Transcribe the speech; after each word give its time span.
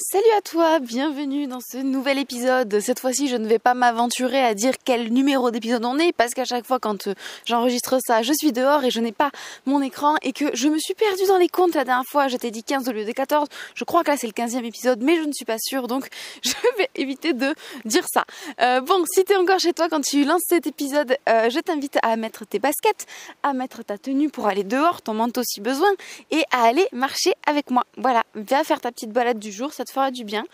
Salut 0.00 0.30
à 0.36 0.40
toi, 0.42 0.78
bienvenue 0.78 1.48
dans 1.48 1.58
ce 1.58 1.76
nouvel 1.76 2.18
épisode. 2.18 2.78
Cette 2.78 3.00
fois-ci, 3.00 3.26
je 3.26 3.34
ne 3.34 3.48
vais 3.48 3.58
pas 3.58 3.74
m'aventurer 3.74 4.40
à 4.40 4.54
dire 4.54 4.74
quel 4.84 5.12
numéro 5.12 5.50
d'épisode 5.50 5.84
on 5.84 5.98
est 5.98 6.12
parce 6.12 6.34
qu'à 6.34 6.44
chaque 6.44 6.64
fois 6.64 6.78
quand 6.78 7.08
euh, 7.08 7.14
j'enregistre 7.46 7.98
ça, 8.06 8.22
je 8.22 8.32
suis 8.32 8.52
dehors 8.52 8.84
et 8.84 8.92
je 8.92 9.00
n'ai 9.00 9.10
pas 9.10 9.32
mon 9.66 9.82
écran 9.82 10.14
et 10.22 10.32
que 10.32 10.54
je 10.54 10.68
me 10.68 10.78
suis 10.78 10.94
perdue 10.94 11.26
dans 11.26 11.36
les 11.36 11.48
comptes 11.48 11.74
la 11.74 11.82
dernière 11.82 12.06
fois. 12.06 12.28
Je 12.28 12.36
t'ai 12.36 12.52
dit 12.52 12.62
15 12.62 12.88
au 12.88 12.92
lieu 12.92 13.04
de 13.04 13.10
14. 13.10 13.48
Je 13.74 13.82
crois 13.82 14.04
que 14.04 14.12
là 14.12 14.16
c'est 14.16 14.28
le 14.28 14.32
15e 14.32 14.64
épisode, 14.64 15.02
mais 15.02 15.16
je 15.16 15.22
ne 15.22 15.32
suis 15.32 15.44
pas 15.44 15.56
sûre 15.58 15.88
donc 15.88 16.06
je 16.44 16.52
vais 16.78 16.88
éviter 16.94 17.32
de 17.32 17.52
dire 17.84 18.04
ça. 18.08 18.24
Euh, 18.60 18.80
bon, 18.80 19.02
si 19.12 19.24
tu 19.24 19.32
es 19.32 19.36
encore 19.36 19.58
chez 19.58 19.72
toi 19.72 19.88
quand 19.88 20.02
tu 20.02 20.24
lances 20.24 20.44
cet 20.48 20.68
épisode, 20.68 21.16
euh, 21.28 21.50
je 21.50 21.58
t'invite 21.58 21.98
à 22.02 22.14
mettre 22.14 22.46
tes 22.46 22.60
baskets, 22.60 23.06
à 23.42 23.52
mettre 23.52 23.82
ta 23.82 23.98
tenue 23.98 24.30
pour 24.30 24.46
aller 24.46 24.62
dehors, 24.62 25.02
ton 25.02 25.14
manteau 25.14 25.42
si 25.42 25.60
besoin, 25.60 25.90
et 26.30 26.44
à 26.52 26.62
aller 26.62 26.86
marcher 26.92 27.32
avec 27.46 27.72
moi. 27.72 27.84
Voilà, 27.96 28.22
viens 28.36 28.62
faire 28.62 28.80
ta 28.80 28.92
petite 28.92 29.10
balade 29.10 29.40
du 29.40 29.50
jour, 29.50 29.72
fera 29.92 30.10
du 30.10 30.24
bien. 30.24 30.44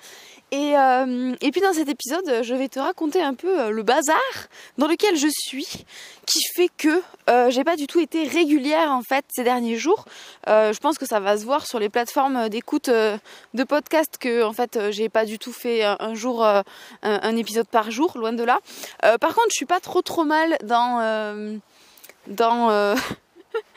Et, 0.55 0.77
euh, 0.79 1.34
et 1.41 1.51
puis 1.51 1.61
dans 1.61 1.73
cet 1.73 1.88
épisode, 1.88 2.43
je 2.43 2.55
vais 2.55 2.69
te 2.69 2.79
raconter 2.79 3.20
un 3.20 3.34
peu 3.34 3.59
euh, 3.59 3.70
le 3.70 3.83
bazar 3.83 4.16
dans 4.79 4.87
lequel 4.87 5.16
je 5.16 5.27
suis, 5.29 5.84
qui 6.27 6.38
fait 6.55 6.69
que 6.77 7.02
euh, 7.29 7.51
j'ai 7.51 7.65
pas 7.65 7.74
du 7.74 7.88
tout 7.88 7.98
été 7.98 8.23
régulière 8.29 8.93
en 8.93 9.02
fait 9.02 9.24
ces 9.34 9.43
derniers 9.43 9.77
jours. 9.77 10.05
je 10.47 10.79
pense 10.79 10.97
que 10.97 11.07
ça 11.07 11.19
va 11.19 11.37
se 11.38 11.45
voir 11.45 11.66
sur 11.66 11.80
les 11.80 11.88
plateformes 11.88 12.48
d'écoute 12.48 12.88
de 12.88 13.65
podcast 13.65 14.16
que 14.19 14.45
en 14.45 14.52
fait 14.52 14.79
j'ai 14.91 15.09
pas 15.09 15.24
du 15.24 15.41
tout 15.41 15.52
fait 15.52 15.82
un, 15.82 16.15
jour 16.15 16.45
un, 16.45 16.62
un, 17.02 17.37
épisode 17.37 17.66
par 17.66 17.91
jour, 17.91 18.16
loin 18.16 18.32
de 18.32 18.45
là. 18.45 18.60
par 19.02 19.35
contre, 19.35 19.48
je 19.51 19.57
suis 19.57 19.66
pas 19.66 19.80
trop 19.80 20.02
trop 20.02 20.24
mal 20.24 20.57
dans 20.62 21.60
dans 22.29 22.95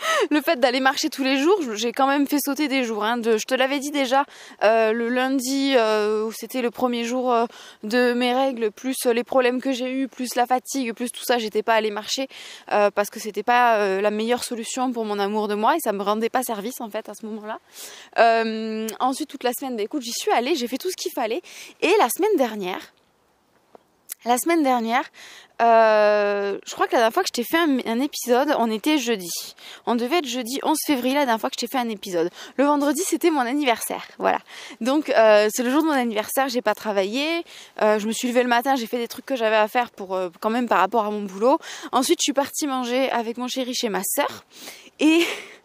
le 0.32 0.42
fait 0.42 0.60
d'aller 0.60 0.80
marcher 0.80 1.10
tous 1.10 1.24
les 1.24 1.38
jours, 1.38 1.60
j'ai 1.74 1.92
quand 1.92 2.08
même 2.08 2.28
fait 2.28 2.40
sauter 2.44 2.68
des 2.68 2.84
jours. 2.84 3.04
Hein. 3.04 3.22
je 3.24 3.44
te 3.46 3.56
l'avais 3.56 3.80
dit 3.80 3.92
déjà 3.92 4.26
euh, 4.64 4.92
le 4.92 5.10
lundi 5.10 5.74
euh, 5.76 6.26
où 6.26 6.32
c'était 6.32 6.62
le 6.62 6.72
premier 6.72 7.04
jour 7.04 7.32
euh, 7.32 7.46
de 7.84 8.14
mes 8.14 8.34
règles, 8.34 8.72
plus 8.72 9.06
les 9.06 9.24
problèmes 9.24 9.62
que 9.62 9.72
j'ai 9.72 9.92
eu, 9.92 10.08
plus 10.08 10.36
la 10.36 10.46
fatigue, 10.46 10.94
plus 10.94 11.12
tout 11.12 11.24
ça, 11.24 11.38
j'étais 11.38 11.64
pas 11.64 11.76
allée 11.76 11.92
marcher 11.92 12.28
parce 12.68 13.10
que 13.10 13.20
c'était 13.20 13.44
pas 13.44 14.00
la 14.02 14.12
meilleure 14.12 14.44
solution 14.44 14.92
pour 14.92 15.06
mon 15.06 15.20
amour 15.20 15.48
de 15.48 15.56
moi 15.56 15.76
et 15.76 15.80
ça 15.80 15.92
me 15.92 16.02
rendait 16.02 16.30
pas 16.30 16.44
service 16.44 16.80
en 16.82 16.90
fait 16.90 17.10
à 17.10 17.14
ce 17.14 17.26
moment-là. 17.26 17.60
ensuite 19.00 19.30
toute 19.30 19.44
la 19.44 19.52
semaine, 19.54 19.76
bah, 19.76 19.84
écoute, 19.84 20.02
j'y 20.02 20.12
suis 20.12 20.32
allée, 20.32 20.56
j'ai 20.56 20.68
fait 20.68 20.78
tout 20.78 20.90
ce 20.90 20.96
qu'il 20.96 21.12
fallait 21.12 21.42
et 21.82 21.92
la 22.00 22.10
semaine 22.10 22.36
dernière 22.38 22.94
la 24.26 24.38
semaine 24.38 24.64
dernière, 24.64 25.04
euh, 25.62 26.58
je 26.66 26.74
crois 26.74 26.88
que 26.88 26.94
la 26.94 27.00
dernière 27.00 27.14
fois 27.14 27.24
que 27.24 27.30
je 27.30 27.34
t'ai 27.34 27.44
fait 27.44 27.58
un, 27.58 28.00
épisode, 28.00 28.54
on 28.60 28.70
était 28.70 28.98
jeudi. 28.98 29.32
On 29.86 29.96
devait 29.96 30.18
être 30.18 30.28
jeudi 30.28 30.60
11 30.64 30.78
février 30.86 31.16
la 31.16 31.26
dernière 31.26 31.40
fois 31.40 31.50
que 31.50 31.56
je 31.60 31.66
t'ai 31.66 31.72
fait 31.72 31.80
un 31.80 31.90
épisode. 31.90 32.30
Le 32.58 32.66
vendredi, 32.66 33.02
c'était 33.06 33.32
mon 33.32 33.42
anniversaire. 33.42 34.04
Voilà. 34.20 34.40
Donc, 34.82 35.10
euh, 35.10 35.50
c'est 35.52 35.64
le 35.64 35.72
jour 35.72 35.82
de 35.82 35.88
mon 35.88 35.94
anniversaire, 35.94 36.50
j'ai 36.50 36.62
pas 36.62 36.76
travaillé. 36.76 37.44
Euh, 37.82 38.00
je 38.00 38.08
me 38.08 38.12
suis 38.12 38.28
levée 38.28 38.44
le 38.44 38.50
matin, 38.50 38.76
j'ai 38.76 38.88
fait 38.88 38.98
des 39.00 39.08
trucs 39.08 39.26
que 39.26 39.36
j'avais 39.36 39.56
à 39.56 39.68
faire 39.68 39.92
pour 39.92 40.20
quand 40.40 40.50
même 40.50 40.68
par 40.68 40.80
rapport 40.80 41.06
à 41.06 41.12
mon 41.12 41.24
boulot. 41.24 41.58
Ensuite, 41.92 42.20
je 42.22 42.24
suis 42.24 42.34
partie 42.34 42.68
manger 42.68 43.10
avec 43.12 43.38
mon 43.38 43.48
chéri 43.48 43.74
chez 43.74 43.90
ma 43.90 44.02
sœur. 44.04 44.46
Et 45.00 45.26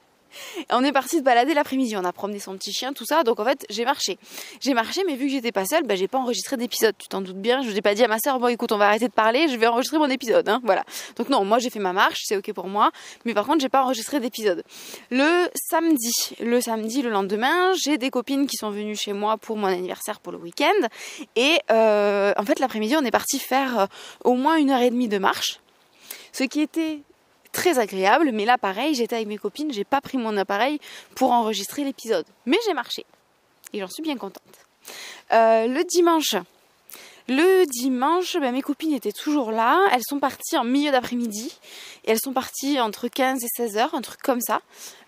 on 0.71 0.85
est 0.85 0.93
parti 0.93 1.19
se 1.19 1.23
balader 1.23 1.55
l'après-midi. 1.55 1.97
On 1.97 2.05
a 2.05 2.13
promené 2.13 2.39
son 2.39 2.57
petit 2.57 2.73
chien, 2.73 2.93
tout 2.93 3.05
ça. 3.05 3.23
Donc 3.23 3.41
en 3.41 3.45
fait, 3.45 3.65
j'ai 3.71 3.85
marché. 3.85 4.19
J'ai 4.61 4.75
marché, 4.75 5.03
mais 5.07 5.17
vu 5.17 5.27
que 5.27 5.33
j'étais 5.33 5.53
pas 5.53 5.65
seule, 5.65 5.85
bah, 5.85 5.95
j'ai 5.95 6.09
pas 6.09 6.19
enregistré 6.19 6.57
d'épisode. 6.57 6.95
Tu 6.99 7.09
t'en 7.09 7.21
doutes 7.21 7.41
bien. 7.41 7.63
Je 7.63 7.71
n'ai 7.71 7.83
pas 7.83 7.95
dit 7.95 8.05
à 8.05 8.09
ma 8.09 8.19
soeur, 8.19 8.39
bon 8.39 8.49
écoute, 8.49 8.73
on 8.73 8.79
va 8.79 8.89
arrêter 8.89 9.09
de 9.09 9.13
parler, 9.13 9.49
je 9.49 9.57
vais 9.57 9.67
enregistrer 9.67 9.99
mon 9.99 10.11
épisode. 10.11 10.49
Hein, 10.49 10.61
voilà. 10.65 10.85
Donc 11.17 11.29
non, 11.29 11.45
moi 11.45 11.59
j'ai 11.59 11.71
fait 11.71 11.79
ma 11.79 11.93
marche, 11.93 12.23
c'est 12.25 12.37
ok 12.37 12.53
pour 12.53 12.69
moi. 12.69 12.91
Mais 13.25 13.35
par 13.35 13.47
contre, 13.47 13.61
j'ai 13.61 13.69
pas 13.69 13.83
enregistré 13.83 14.21
d'épisode. 14.21 14.63
Le 15.11 15.49
samedi, 15.55 16.13
le 16.41 16.61
samedi, 16.61 17.03
le 17.03 17.11
lendemain, 17.11 17.73
j'ai 17.75 17.99
des 17.99 18.11
copines 18.11 18.47
qui 18.47 18.57
sont 18.57 18.71
venues 18.71 18.97
chez 18.97 19.13
moi 19.13 19.37
pour 19.37 19.57
mon 19.57 19.67
anniversaire 19.67 20.21
pour 20.21 20.33
le 20.33 20.39
week-end. 20.39 20.89
Et 21.37 21.59
euh, 21.71 22.33
en 22.37 22.45
fait, 22.45 22.59
l'après-midi, 22.59 22.97
on 22.97 23.05
est 23.05 23.11
parti 23.11 23.39
faire 23.39 23.79
euh, 23.79 23.87
au 24.25 24.35
moins 24.35 24.57
une 24.57 24.71
heure 24.71 24.83
et 24.83 24.91
demie 24.91 25.09
de 25.09 25.19
marche. 25.19 25.61
Ce 26.33 26.45
qui 26.45 26.61
était 26.61 27.03
très 27.53 27.79
agréable. 27.79 28.31
Mais 28.33 28.45
là, 28.45 28.59
pareil, 28.59 28.95
j'étais 28.95 29.17
avec 29.17 29.29
mes 29.29 29.39
copines, 29.39 29.73
j'ai 29.73 29.85
pas 29.85 30.01
pris 30.01 30.19
mon 30.19 30.37
appareil 30.37 30.81
pour 31.15 31.31
enregistrer 31.33 31.85
l'épisode. 31.85 32.27
Mais 32.47 32.59
j'ai 32.67 32.75
marché. 32.75 33.07
Et 33.73 33.81
j'en 33.81 33.89
suis 33.89 34.03
bien 34.03 34.17
contente. 34.17 34.43
Euh, 35.33 35.67
le 35.67 35.85
dimanche. 35.85 36.35
Le 37.29 37.65
dimanche, 37.67 38.37
ben, 38.37 38.53
mes 38.53 38.63
copines 38.63 38.93
étaient 38.93 39.13
toujours 39.13 39.53
là. 39.53 39.89
Elles 39.93 40.03
sont 40.07 40.19
parties 40.19 40.57
en 40.57 40.65
milieu 40.65 40.91
d'après-midi. 40.91 41.57
Et 42.05 42.11
elles 42.11 42.21
sont 42.23 42.33
parties 42.33 42.81
entre 42.81 43.07
15 43.07 43.45
et 43.45 43.49
16 43.57 43.77
heures, 43.77 43.95
un 43.95 44.01
truc 44.01 44.21
comme 44.23 44.41
ça. 44.41 44.61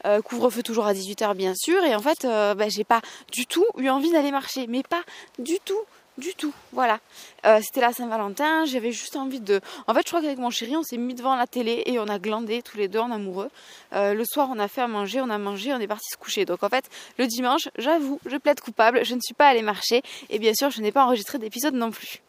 Euh, 0.06 0.22
couvre-feu 0.22 0.62
toujours 0.62 0.86
à 0.86 0.94
18 0.94 1.22
heures, 1.22 1.34
bien 1.34 1.54
sûr. 1.56 1.82
Et 1.82 1.94
en 1.94 2.00
fait, 2.00 2.24
euh, 2.24 2.54
ben, 2.54 2.70
j'ai 2.70 2.84
pas 2.84 3.00
du 3.32 3.46
tout 3.46 3.66
eu 3.78 3.88
envie 3.88 4.12
d'aller 4.12 4.30
marcher. 4.30 4.66
Mais 4.68 4.82
pas 4.84 5.02
du 5.38 5.58
tout 5.64 5.80
du 6.18 6.34
tout. 6.34 6.52
Voilà. 6.72 7.00
Euh, 7.44 7.60
c'était 7.62 7.80
la 7.80 7.92
Saint-Valentin, 7.92 8.64
j'avais 8.64 8.92
juste 8.92 9.16
envie 9.16 9.40
de. 9.40 9.60
En 9.86 9.94
fait, 9.94 10.02
je 10.02 10.08
crois 10.08 10.20
qu'avec 10.20 10.38
mon 10.38 10.50
chéri, 10.50 10.76
on 10.76 10.82
s'est 10.82 10.96
mis 10.96 11.14
devant 11.14 11.34
la 11.36 11.46
télé 11.46 11.82
et 11.86 11.98
on 11.98 12.08
a 12.08 12.18
glandé 12.18 12.62
tous 12.62 12.76
les 12.76 12.88
deux 12.88 12.98
en 12.98 13.10
amoureux. 13.10 13.50
Euh, 13.92 14.14
le 14.14 14.24
soir, 14.24 14.48
on 14.50 14.58
a 14.58 14.68
fait 14.68 14.82
à 14.82 14.88
manger, 14.88 15.20
on 15.20 15.30
a 15.30 15.38
mangé, 15.38 15.72
on 15.72 15.80
est 15.80 15.86
parti 15.86 16.08
se 16.10 16.16
coucher. 16.16 16.44
Donc 16.44 16.62
en 16.62 16.68
fait, 16.68 16.88
le 17.18 17.26
dimanche, 17.26 17.68
j'avoue, 17.76 18.20
je 18.26 18.36
plaide 18.36 18.60
coupable, 18.60 19.04
je 19.04 19.14
ne 19.14 19.20
suis 19.20 19.34
pas 19.34 19.48
allée 19.48 19.62
marcher 19.62 20.02
et 20.30 20.38
bien 20.38 20.54
sûr, 20.54 20.70
je 20.70 20.80
n'ai 20.80 20.92
pas 20.92 21.04
enregistré 21.04 21.38
d'épisode 21.38 21.74
non 21.74 21.90
plus. 21.90 22.22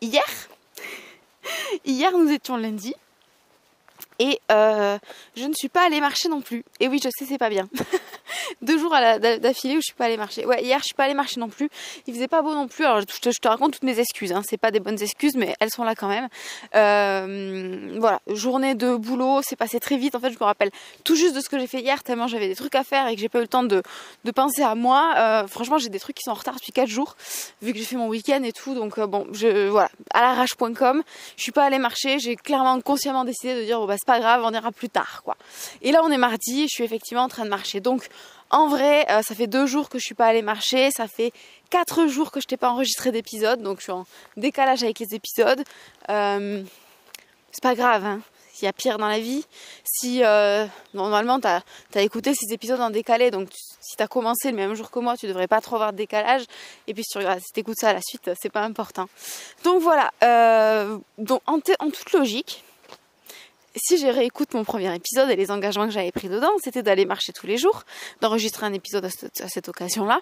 Hier, 0.00 0.24
hier, 1.84 2.12
nous 2.16 2.30
étions 2.30 2.56
lundi. 2.56 2.94
Et 4.18 4.38
euh, 4.52 4.98
je 5.36 5.44
ne 5.44 5.54
suis 5.54 5.68
pas 5.68 5.86
allée 5.86 6.00
marcher 6.00 6.28
non 6.28 6.40
plus. 6.40 6.64
Et 6.78 6.88
oui, 6.88 7.00
je 7.02 7.08
sais, 7.16 7.24
c'est 7.26 7.38
pas 7.38 7.50
bien. 7.50 7.68
Deux 8.62 8.78
jours 8.78 8.90
d'affilée 8.92 9.76
où 9.76 9.80
je 9.80 9.86
suis 9.86 9.94
pas 9.94 10.06
allée 10.06 10.16
marcher. 10.16 10.46
Ouais, 10.46 10.62
hier, 10.62 10.78
je 10.78 10.84
suis 10.84 10.94
pas 10.94 11.04
allée 11.04 11.14
marcher 11.14 11.40
non 11.40 11.48
plus. 11.48 11.68
Il 12.06 12.14
faisait 12.14 12.28
pas 12.28 12.42
beau 12.42 12.54
non 12.54 12.68
plus. 12.68 12.84
Alors, 12.84 13.00
je 13.00 13.06
te, 13.06 13.48
raconte 13.48 13.74
toutes 13.74 13.84
mes 13.84 13.98
excuses. 13.98 14.32
Hein. 14.32 14.42
C'est 14.48 14.56
pas 14.56 14.70
des 14.70 14.80
bonnes 14.80 15.00
excuses, 15.00 15.36
mais 15.36 15.54
elles 15.60 15.70
sont 15.70 15.84
là 15.84 15.94
quand 15.94 16.08
même. 16.08 16.28
Euh, 16.74 17.96
voilà, 17.98 18.20
journée 18.28 18.74
de 18.74 18.96
boulot, 18.96 19.40
c'est 19.42 19.56
passé 19.56 19.80
très 19.80 19.96
vite. 19.96 20.14
En 20.14 20.20
fait, 20.20 20.30
je 20.30 20.38
me 20.38 20.44
rappelle 20.44 20.70
tout 21.04 21.16
juste 21.16 21.34
de 21.34 21.40
ce 21.40 21.48
que 21.48 21.58
j'ai 21.58 21.66
fait 21.66 21.80
hier, 21.80 22.02
tellement 22.02 22.28
j'avais 22.28 22.48
des 22.48 22.56
trucs 22.56 22.74
à 22.74 22.84
faire 22.84 23.08
et 23.08 23.14
que 23.14 23.20
j'ai 23.20 23.28
pas 23.28 23.38
eu 23.38 23.42
le 23.42 23.48
temps 23.48 23.64
de, 23.64 23.82
penser 24.34 24.62
à 24.62 24.74
moi. 24.74 25.14
Euh, 25.16 25.46
franchement, 25.46 25.78
j'ai 25.78 25.88
des 25.88 26.00
trucs 26.00 26.16
qui 26.16 26.22
sont 26.22 26.30
en 26.30 26.34
retard 26.34 26.54
depuis 26.54 26.72
4 26.72 26.88
jours, 26.88 27.16
vu 27.62 27.72
que 27.72 27.78
j'ai 27.78 27.84
fait 27.84 27.96
mon 27.96 28.08
week-end 28.08 28.42
et 28.42 28.52
tout. 28.52 28.74
Donc, 28.74 28.98
euh, 28.98 29.06
bon, 29.06 29.26
je, 29.32 29.68
voilà, 29.68 29.90
à 30.12 30.20
l'arrache.com. 30.22 31.02
Je 31.36 31.42
suis 31.42 31.52
pas 31.52 31.64
allée 31.64 31.78
marcher. 31.78 32.18
J'ai 32.18 32.36
clairement, 32.36 32.80
consciemment 32.80 33.24
décidé 33.24 33.54
de 33.54 33.64
dire, 33.64 33.78
bon, 33.78 33.86
bah, 33.86 33.96
pas 34.04 34.20
grave, 34.20 34.42
on 34.44 34.52
ira 34.52 34.70
plus 34.70 34.88
tard, 34.88 35.22
quoi. 35.24 35.36
Et 35.82 35.92
là, 35.92 36.02
on 36.04 36.10
est 36.10 36.18
mardi, 36.18 36.64
je 36.64 36.74
suis 36.74 36.84
effectivement 36.84 37.22
en 37.22 37.28
train 37.28 37.44
de 37.44 37.50
marcher. 37.50 37.80
Donc, 37.80 38.08
en 38.54 38.68
vrai, 38.68 39.04
euh, 39.10 39.20
ça 39.22 39.34
fait 39.34 39.48
deux 39.48 39.66
jours 39.66 39.88
que 39.88 39.98
je 39.98 40.04
suis 40.04 40.14
pas 40.14 40.26
allée 40.26 40.40
marcher, 40.40 40.90
ça 40.96 41.08
fait 41.08 41.32
quatre 41.70 42.06
jours 42.06 42.30
que 42.30 42.40
je 42.40 42.46
t'ai 42.46 42.56
pas 42.56 42.70
enregistré 42.70 43.10
d'épisode, 43.10 43.60
donc 43.60 43.78
je 43.78 43.82
suis 43.82 43.92
en 43.92 44.06
décalage 44.36 44.84
avec 44.84 45.00
les 45.00 45.12
épisodes. 45.12 45.60
Euh, 46.08 46.62
c'est 47.50 47.62
pas 47.62 47.74
grave, 47.74 48.04
hein. 48.04 48.20
Il 48.62 48.64
y 48.64 48.68
a 48.68 48.72
pire 48.72 48.98
dans 48.98 49.08
la 49.08 49.18
vie. 49.18 49.44
Si 49.82 50.22
euh, 50.22 50.66
normalement 50.94 51.40
tu 51.40 51.48
as, 51.48 52.02
écouté 52.02 52.32
ces 52.32 52.54
épisodes 52.54 52.80
en 52.80 52.90
décalé, 52.90 53.32
donc 53.32 53.48
si 53.52 53.96
tu 53.96 54.02
as 54.04 54.06
commencé 54.06 54.52
le 54.52 54.56
même 54.56 54.74
jour 54.74 54.92
que 54.92 55.00
moi, 55.00 55.16
tu 55.16 55.26
devrais 55.26 55.48
pas 55.48 55.60
trop 55.60 55.74
avoir 55.74 55.90
de 55.90 55.98
décalage. 55.98 56.44
Et 56.86 56.94
puis 56.94 57.02
si 57.02 57.18
tu 57.18 57.24
si 57.40 57.60
écoutes 57.60 57.78
ça 57.80 57.88
à 57.88 57.94
la 57.94 58.00
suite, 58.00 58.30
c'est 58.40 58.52
pas 58.52 58.62
important. 58.62 59.08
Donc 59.64 59.82
voilà. 59.82 60.12
donc 61.18 61.42
en 61.46 61.58
toute 61.58 62.12
logique, 62.12 62.62
si 63.76 63.98
je 63.98 64.06
réécoute 64.06 64.54
mon 64.54 64.64
premier 64.64 64.94
épisode 64.94 65.30
et 65.30 65.36
les 65.36 65.50
engagements 65.50 65.86
que 65.86 65.92
j'avais 65.92 66.12
pris 66.12 66.28
dedans, 66.28 66.52
c'était 66.62 66.82
d'aller 66.82 67.04
marcher 67.04 67.32
tous 67.32 67.46
les 67.46 67.56
jours, 67.56 67.84
d'enregistrer 68.20 68.66
un 68.66 68.72
épisode 68.72 69.04
à 69.04 69.48
cette, 69.48 69.68
occasion-là. 69.68 70.20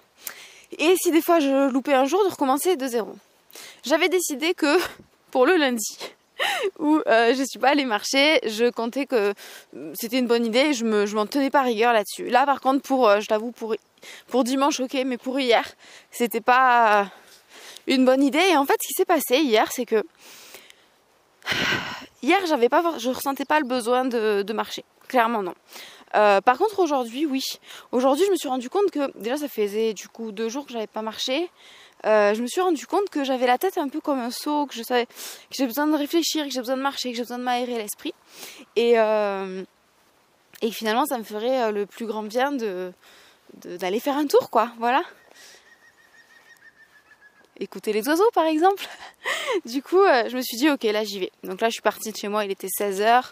Et 0.79 0.95
si 0.97 1.11
des 1.11 1.21
fois 1.21 1.39
je 1.39 1.69
loupais 1.69 1.93
un 1.93 2.05
jour, 2.05 2.23
de 2.25 2.29
recommencer 2.31 2.75
de 2.75 2.87
zéro. 2.87 3.15
J'avais 3.85 4.09
décidé 4.09 4.53
que 4.53 4.79
pour 5.31 5.45
le 5.45 5.55
lundi, 5.55 5.97
où 6.79 6.99
euh, 7.07 7.33
je 7.35 7.43
suis 7.43 7.59
pas 7.59 7.69
allée 7.69 7.85
marcher, 7.85 8.39
je 8.47 8.69
comptais 8.69 9.05
que 9.05 9.33
c'était 9.93 10.17
une 10.17 10.27
bonne 10.27 10.45
idée 10.45 10.59
et 10.69 10.73
je 10.73 10.83
me, 10.83 11.05
je 11.05 11.15
m'en 11.15 11.27
tenais 11.27 11.51
pas 11.51 11.61
rigueur 11.61 11.93
là-dessus. 11.93 12.29
Là, 12.29 12.45
par 12.45 12.59
contre, 12.59 12.81
pour, 12.81 13.07
euh, 13.07 13.19
je 13.19 13.27
t'avoue, 13.27 13.51
pour, 13.51 13.75
pour 14.27 14.43
dimanche, 14.43 14.79
ok, 14.79 14.97
mais 15.05 15.17
pour 15.17 15.39
hier, 15.39 15.63
c'était 16.11 16.41
pas 16.41 17.11
une 17.85 18.05
bonne 18.05 18.23
idée. 18.23 18.43
Et 18.51 18.57
en 18.57 18.65
fait, 18.65 18.77
ce 18.81 18.87
qui 18.87 18.93
s'est 18.93 19.05
passé 19.05 19.37
hier, 19.37 19.71
c'est 19.71 19.85
que 19.85 20.03
Hier, 22.23 22.39
j'avais 22.47 22.69
pas, 22.69 22.81
je 22.99 23.09
ressentais 23.09 23.43
pas 23.43 23.59
le 23.59 23.67
besoin 23.67 24.05
de, 24.05 24.53
marcher. 24.53 24.85
Clairement, 25.09 25.43
non. 25.43 25.53
Euh, 26.15 26.39
par 26.39 26.57
contre, 26.57 26.79
aujourd'hui, 26.79 27.25
oui. 27.25 27.41
Aujourd'hui, 27.91 28.23
je 28.25 28.31
me 28.31 28.37
suis 28.37 28.47
rendu 28.47 28.69
compte 28.69 28.91
que 28.91 29.11
déjà, 29.19 29.35
ça 29.35 29.49
faisait 29.49 29.93
du 29.93 30.07
coup 30.07 30.31
deux 30.31 30.47
jours 30.47 30.65
que 30.65 30.71
j'avais 30.71 30.87
pas 30.87 31.01
marché. 31.01 31.49
Euh, 32.05 32.33
je 32.33 32.41
me 32.41 32.47
suis 32.47 32.61
rendu 32.61 32.87
compte 32.87 33.09
que 33.09 33.25
j'avais 33.25 33.45
la 33.45 33.57
tête 33.57 33.77
un 33.77 33.89
peu 33.89 33.99
comme 33.99 34.19
un 34.19 34.31
seau, 34.31 34.65
que 34.67 34.73
je 34.73 34.83
j'ai 35.51 35.65
besoin 35.65 35.85
de 35.85 35.97
réfléchir, 35.97 36.45
que 36.45 36.51
j'ai 36.51 36.59
besoin 36.59 36.77
de 36.77 36.81
marcher, 36.81 37.11
que 37.11 37.17
j'ai 37.17 37.23
besoin 37.23 37.39
de 37.39 37.43
m'aérer 37.43 37.77
l'esprit, 37.77 38.13
et 38.75 38.99
euh, 38.99 39.63
finalement, 40.71 41.05
ça 41.05 41.17
me 41.17 41.23
ferait 41.23 41.71
le 41.71 41.85
plus 41.85 42.05
grand 42.05 42.23
bien 42.23 42.51
d'aller 43.63 43.99
faire 43.99 44.17
un 44.17 44.27
tour, 44.27 44.49
quoi. 44.49 44.71
Voilà 44.79 45.03
écouter 47.59 47.93
les 47.93 48.07
oiseaux 48.07 48.29
par 48.33 48.45
exemple. 48.45 48.87
du 49.65 49.81
coup, 49.81 50.01
euh, 50.01 50.29
je 50.29 50.35
me 50.35 50.41
suis 50.41 50.57
dit 50.57 50.69
ok, 50.69 50.83
là 50.83 51.03
j'y 51.03 51.19
vais. 51.19 51.31
Donc 51.43 51.61
là, 51.61 51.69
je 51.69 51.73
suis 51.73 51.81
partie 51.81 52.11
de 52.11 52.17
chez 52.17 52.27
moi, 52.27 52.45
il 52.45 52.51
était 52.51 52.67
16h. 52.67 53.23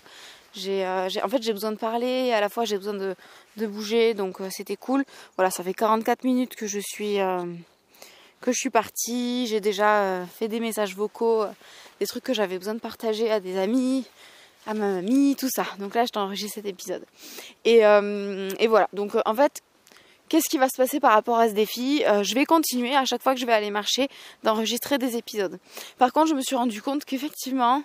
Euh, 0.68 1.10
en 1.24 1.30
fait, 1.30 1.42
j'ai 1.42 1.54
besoin 1.54 1.72
de 1.72 1.78
parler, 1.78 2.34
à 2.34 2.42
la 2.42 2.50
fois 2.50 2.66
j'ai 2.66 2.78
besoin 2.78 2.94
de, 2.94 3.16
bouger, 3.68 4.14
donc 4.14 4.42
euh, 4.42 4.50
c'était 4.52 4.76
cool. 4.76 5.06
Voilà, 5.38 5.50
ça 5.50 5.64
fait 5.64 5.74
44 5.74 6.24
minutes 6.24 6.56
que 6.56 6.68
je 6.68 6.80
suis, 6.80 7.18
que 8.42 8.52
je 8.52 8.58
suis 8.58 8.70
partie, 8.70 9.48
j'ai 9.48 9.62
déjà 9.62 10.26
fait 10.38 10.48
des 10.48 10.60
messages 10.60 10.96
vocaux, 10.96 11.46
des 12.00 12.08
trucs 12.08 12.24
que 12.24 12.34
j'avais 12.34 12.58
besoin 12.58 12.74
de 12.74 12.80
partager 12.80 13.32
à 13.32 13.40
des 13.40 13.58
amis, 13.58 14.06
à 14.68 14.74
ma 14.74 14.88
mamie, 14.88 15.36
tout 15.38 15.50
ça. 15.50 15.66
Donc 15.80 15.96
là, 15.96 16.06
je 16.06 16.12
t'enregistre 16.12 16.56
cet 16.56 16.66
épisode. 16.66 17.06
Et 17.64 17.80
voilà. 18.68 18.90
Donc 18.92 19.14
en 19.26 19.36
fait, 19.36 19.62
Qu'est-ce 20.32 20.48
qui 20.48 20.58
va 20.58 20.70
se 20.70 20.78
passer 20.78 21.02
par 21.02 21.12
rapport 21.12 21.40
à 21.40 21.50
ce 21.50 21.54
défi 21.54 22.06
euh, 22.08 22.24
Je 22.24 22.34
vais 22.36 22.46
continuer 22.46 22.96
à 22.96 23.04
chaque 23.04 23.22
fois 23.22 23.34
que 23.34 23.40
je 23.42 23.46
vais 23.46 23.52
aller 23.52 23.70
marcher 23.70 24.08
d'enregistrer 24.44 24.98
des 24.98 25.18
épisodes. 25.18 25.60
Par 25.98 26.14
contre, 26.14 26.30
je 26.30 26.36
me 26.36 26.42
suis 26.42 26.56
rendu 26.56 26.82
compte 26.82 27.04
qu'effectivement, 27.04 27.84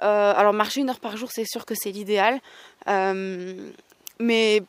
euh, 0.00 0.32
alors 0.34 0.54
marcher 0.54 0.80
une 0.80 0.88
heure 0.88 0.98
par 0.98 1.18
jour, 1.18 1.28
c'est 1.30 1.44
sûr 1.44 1.66
que 1.66 1.74
c'est 1.74 1.90
l'idéal, 1.90 2.40
euh, 2.88 3.70
mais 4.18 4.62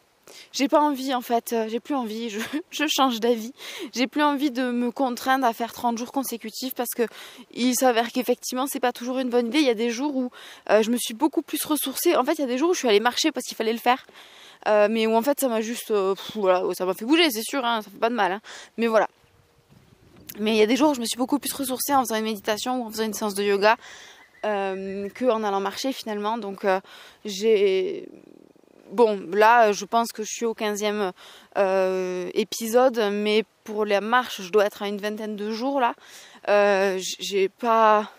j'ai 0.52 0.68
pas 0.68 0.82
envie 0.82 1.14
en 1.14 1.22
fait, 1.22 1.56
j'ai 1.68 1.80
plus 1.80 1.96
envie, 1.96 2.30
je, 2.72 2.88
change 2.88 3.20
d'avis. 3.20 3.54
J'ai 3.94 4.08
plus 4.08 4.24
envie 4.24 4.52
de 4.52 4.72
me 4.72 4.92
contraindre 4.92 5.46
à 5.46 5.54
faire 5.54 5.74
30 5.74 5.98
jours 5.98 6.12
consécutifs 6.12 6.74
parce 6.74 6.92
que 6.96 7.04
il 7.54 7.76
s'avère 7.76 8.12
qu'effectivement 8.12 8.68
c'est 8.68 8.80
pas 8.80 8.92
toujours 8.92 9.20
une 9.20 9.30
bonne 9.30 9.48
idée. 9.48 9.60
Il 9.60 9.66
y 9.66 9.70
a 9.70 9.76
des 9.76 9.90
jours 9.90 10.16
où 10.16 10.30
je 10.70 10.90
me 10.90 10.98
suis 10.98 11.14
beaucoup 11.14 11.42
plus 11.42 11.64
ressourcée. 11.64 12.16
En 12.16 12.24
fait, 12.24 12.34
il 12.34 12.42
y 12.42 12.44
a 12.44 12.48
des 12.48 12.58
jours 12.58 12.72
où 12.72 12.74
je 12.74 12.80
suis 12.80 12.88
allée 12.88 13.00
marcher 13.00 13.32
parce 13.32 13.46
qu'il 13.46 13.58
fallait 13.58 13.74
le 13.74 13.80
faire. 13.80 14.06
Euh, 14.68 14.88
mais 14.90 15.06
où 15.06 15.14
en 15.14 15.22
fait 15.22 15.40
ça 15.40 15.48
m'a 15.48 15.62
juste 15.62 15.92
euh, 15.92 16.16
voilà 16.34 16.64
ça 16.74 16.86
m'a 16.86 16.96
fait 16.96 17.06
bouger 17.06 17.30
c'est 17.30 17.44
sûr 17.44 17.64
hein, 17.64 17.84
ça 17.84 17.92
fait 17.92 18.00
pas 18.00 18.10
de 18.10 18.16
mal 18.16 18.32
hein. 18.32 18.42
mais 18.78 18.88
voilà 18.88 19.08
mais 20.40 20.56
il 20.56 20.58
y 20.58 20.62
a 20.64 20.66
des 20.66 20.76
jours 20.76 20.90
où 20.90 20.94
je 20.96 21.00
me 21.00 21.06
suis 21.06 21.18
beaucoup 21.18 21.38
plus 21.38 21.54
ressourcée 21.54 21.94
en 21.94 22.00
faisant 22.00 22.16
une 22.16 22.24
méditation 22.24 22.82
ou 22.82 22.88
en 22.88 22.90
faisant 22.90 23.04
une 23.04 23.14
séance 23.14 23.36
de 23.36 23.44
yoga 23.44 23.78
euh, 24.44 25.08
que 25.10 25.26
en 25.26 25.44
allant 25.44 25.60
marcher 25.60 25.94
finalement 25.94 26.40
donc 26.40 26.66
j'ai 27.26 28.10
bon 28.92 29.20
là 29.32 29.72
je 29.72 29.86
pense 29.86 30.12
que 30.12 30.24
je 30.24 30.32
suis 30.32 30.46
au 30.46 30.54
15e 30.54 31.12
épisode 32.34 33.00
mais 33.12 33.44
pour 33.64 33.86
la 33.86 34.02
marche 34.02 34.42
je 34.42 34.52
dois 34.52 34.66
être 34.66 34.84
à 34.84 34.88
une 34.88 34.98
vingtaine 34.98 35.36
de 35.36 35.52
jours 35.52 35.80
là. 35.80 35.94
J'ai 37.20 37.50
pas 37.50 38.12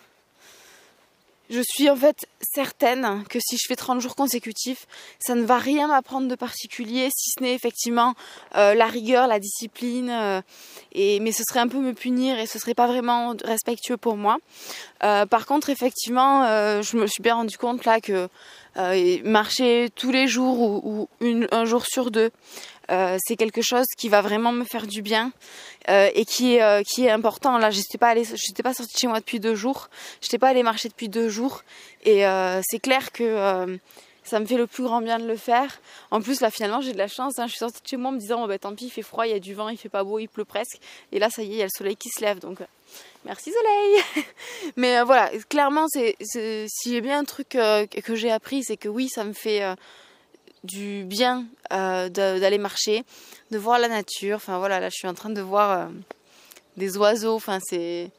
je 1.49 1.61
suis 1.61 1.89
en 1.89 1.95
fait 1.95 2.27
certaine 2.41 3.23
que 3.29 3.39
si 3.39 3.57
je 3.57 3.63
fais 3.67 3.75
30 3.75 4.01
jours 4.01 4.15
consécutifs, 4.15 4.87
ça 5.19 5.35
ne 5.35 5.43
va 5.45 5.57
rien 5.57 5.87
m'apprendre 5.87 6.27
de 6.27 6.35
particulier, 6.35 7.09
si 7.15 7.31
ce 7.31 7.43
n'est 7.43 7.53
effectivement 7.53 8.15
euh, 8.55 8.73
la 8.73 8.87
rigueur, 8.87 9.27
la 9.27 9.39
discipline, 9.39 10.09
euh, 10.09 10.41
et, 10.91 11.19
mais 11.19 11.31
ce 11.31 11.43
serait 11.47 11.59
un 11.59 11.67
peu 11.67 11.79
me 11.79 11.93
punir 11.93 12.37
et 12.39 12.47
ce 12.47 12.59
serait 12.59 12.73
pas 12.73 12.87
vraiment 12.87 13.33
respectueux 13.43 13.97
pour 13.97 14.17
moi. 14.17 14.37
Euh, 15.03 15.25
par 15.25 15.45
contre, 15.45 15.69
effectivement, 15.69 16.43
je 16.81 16.97
me 16.97 17.07
suis 17.07 17.21
bien 17.21 17.35
rendu 17.35 17.57
compte 17.57 17.85
là 17.85 18.01
que 18.01 18.27
marcher 19.23 19.89
tous 19.95 20.11
les 20.11 20.27
jours 20.27 20.59
ou, 20.85 21.07
un 21.21 21.65
jour 21.65 21.85
sur 21.85 22.11
deux, 22.11 22.31
euh, 22.89 23.17
c'est 23.21 23.35
quelque 23.35 23.61
chose 23.61 23.85
qui 23.97 24.09
va 24.09 24.21
vraiment 24.21 24.51
me 24.51 24.63
faire 24.63 24.87
du 24.87 25.01
bien 25.01 25.31
euh, 25.89 26.09
et 26.13 26.25
qui 26.25 26.55
est, 26.55 26.63
euh, 26.63 26.81
qui 26.83 27.05
est 27.05 27.09
important. 27.09 27.57
Là, 27.57 27.69
je 27.69 27.77
n'étais 27.77 27.97
pas 27.97 28.09
allée, 28.09 28.23
pas 28.63 28.73
sortie 28.73 28.97
chez 28.97 29.07
moi 29.07 29.19
depuis 29.19 29.39
deux 29.39 29.55
jours. 29.55 29.89
Je 30.21 30.27
n'étais 30.27 30.37
pas 30.37 30.49
allée 30.49 30.63
marcher 30.63 30.89
depuis 30.89 31.09
deux 31.09 31.29
jours 31.29 31.63
et 32.05 32.23
c'est 32.69 32.79
clair 32.79 33.11
que 33.11 33.79
ça 34.23 34.39
me 34.39 34.45
fait 34.45 34.57
le 34.57 34.67
plus 34.67 34.83
grand 34.83 35.01
bien 35.01 35.19
de 35.19 35.27
le 35.27 35.35
faire. 35.35 35.79
En 36.11 36.21
plus, 36.21 36.41
là, 36.41 36.51
finalement, 36.51 36.81
j'ai 36.81 36.93
de 36.93 36.97
la 36.97 37.07
chance. 37.07 37.39
Hein. 37.39 37.45
Je 37.47 37.51
suis 37.51 37.59
sortie 37.59 37.81
de 37.81 37.87
chez 37.87 37.97
moi 37.97 38.11
en 38.11 38.13
me 38.13 38.19
disant, 38.19 38.43
oh, 38.43 38.47
bah, 38.47 38.57
tant 38.57 38.73
pil, 38.75 38.87
il 38.87 38.91
fait 38.91 39.01
froid, 39.01 39.25
il 39.25 39.31
y 39.31 39.35
a 39.35 39.39
du 39.39 39.53
vent, 39.53 39.69
il 39.69 39.77
fait 39.77 39.89
pas 39.89 40.03
beau, 40.03 40.19
il 40.19 40.27
pleut 40.27 40.45
presque. 40.45 40.79
Et 41.11 41.19
là, 41.19 41.29
ça 41.29 41.43
y 41.43 41.45
est, 41.45 41.49
il 41.49 41.57
y 41.57 41.61
a 41.61 41.65
le 41.65 41.69
soleil 41.75 41.95
qui 41.95 42.09
se 42.09 42.21
lève. 42.21 42.39
Donc, 42.39 42.59
merci 43.25 43.51
soleil. 43.51 44.25
Mais 44.75 45.01
voilà, 45.03 45.29
clairement, 45.49 45.85
c'est, 45.87 46.15
y 46.85 46.97
a 46.97 47.01
bien 47.01 47.19
un 47.19 47.23
truc 47.23 47.49
que 47.49 48.15
j'ai 48.15 48.31
appris, 48.31 48.63
c'est 48.63 48.77
que 48.77 48.89
oui, 48.89 49.09
ça 49.09 49.23
me 49.23 49.33
fait 49.33 49.63
du 50.63 51.03
bien 51.03 51.45
euh, 51.71 52.09
d'aller 52.09 52.57
marcher, 52.57 53.03
de 53.51 53.57
voir 53.57 53.79
la 53.79 53.87
nature. 53.87 54.37
Enfin 54.37 54.57
voilà, 54.59 54.79
là 54.79 54.89
je 54.89 54.95
suis 54.95 55.07
en 55.07 55.13
train 55.13 55.29
de 55.29 55.41
voir 55.41 55.71
euh, 55.71 55.85
des 56.77 56.97
oiseaux. 56.97 57.35
Enfin 57.35 57.59
c'est 57.61 58.11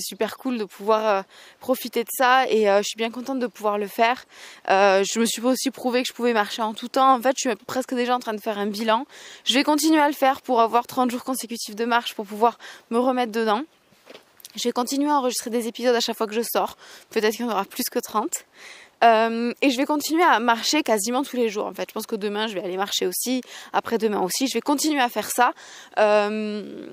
super 0.00 0.36
cool 0.36 0.58
de 0.58 0.64
pouvoir 0.64 1.06
euh, 1.06 1.22
profiter 1.60 2.04
de 2.04 2.10
ça 2.12 2.46
et 2.48 2.64
je 2.64 2.82
suis 2.82 2.96
bien 2.96 3.10
contente 3.10 3.38
de 3.38 3.46
pouvoir 3.46 3.78
le 3.78 3.86
faire. 3.86 4.24
je 4.68 5.18
me 5.18 5.24
suis 5.24 5.42
aussi 5.42 5.70
prouvé 5.70 6.02
que 6.02 6.08
je 6.08 6.12
pouvais 6.12 6.32
marcher 6.32 6.62
en 6.62 6.74
tout 6.74 6.88
temps. 6.88 7.14
En 7.14 7.22
fait, 7.22 7.34
je 7.36 7.48
suis 7.48 7.56
presque 7.66 7.94
déjà 7.94 8.14
en 8.14 8.20
train 8.20 8.34
de 8.34 8.40
faire 8.40 8.58
un 8.58 8.66
bilan. 8.66 9.06
Je 9.44 9.54
vais 9.54 9.64
continuer 9.64 10.00
à 10.00 10.08
le 10.08 10.14
faire 10.14 10.42
pour 10.42 10.60
avoir 10.60 10.86
30 10.86 11.10
jours 11.10 11.24
consécutifs 11.24 11.74
de 11.74 11.84
marche 11.84 12.14
pour 12.14 12.26
pouvoir 12.26 12.58
me 12.90 12.98
remettre 12.98 13.32
dedans. 13.32 13.62
Je 14.56 14.64
vais 14.64 14.72
continuer 14.72 15.08
à 15.08 15.14
enregistrer 15.14 15.50
des 15.50 15.68
épisodes 15.68 15.94
à 15.94 16.00
chaque 16.00 16.16
fois 16.16 16.26
que 16.26 16.34
je 16.34 16.42
sors. 16.42 16.76
Peut-être 17.10 17.34
qu'il 17.34 17.44
y 17.44 17.48
en 17.48 17.52
aura 17.52 17.64
plus 17.64 17.84
que 17.90 17.98
30. 17.98 18.44
Euh, 19.04 19.52
et 19.62 19.70
je 19.70 19.76
vais 19.76 19.84
continuer 19.84 20.24
à 20.24 20.38
marcher 20.40 20.82
quasiment 20.82 21.22
tous 21.22 21.36
les 21.36 21.48
jours. 21.48 21.66
En 21.66 21.74
fait, 21.74 21.88
je 21.88 21.94
pense 21.94 22.06
que 22.06 22.16
demain 22.16 22.46
je 22.46 22.54
vais 22.54 22.62
aller 22.62 22.76
marcher 22.76 23.06
aussi, 23.06 23.42
après 23.72 23.98
demain 23.98 24.20
aussi. 24.20 24.48
Je 24.48 24.54
vais 24.54 24.60
continuer 24.60 25.00
à 25.00 25.08
faire 25.08 25.30
ça. 25.30 25.52
Euh, 25.98 26.86